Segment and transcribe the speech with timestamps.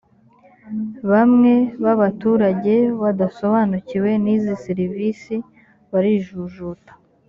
[1.11, 1.53] bamwe
[1.83, 5.35] babaturage badasobanukiwe n’izi serivisi
[5.91, 6.91] barijujuta